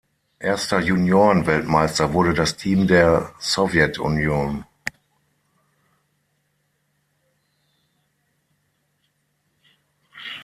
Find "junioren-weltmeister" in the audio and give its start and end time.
0.79-2.11